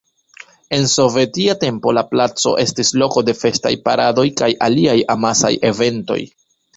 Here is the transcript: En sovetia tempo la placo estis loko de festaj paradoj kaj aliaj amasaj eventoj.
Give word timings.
En 0.75 0.87
sovetia 0.93 1.55
tempo 1.63 1.91
la 1.97 2.03
placo 2.13 2.53
estis 2.63 2.91
loko 3.01 3.23
de 3.27 3.35
festaj 3.41 3.73
paradoj 3.89 4.23
kaj 4.41 4.49
aliaj 4.69 4.97
amasaj 5.17 5.53
eventoj. 5.71 6.19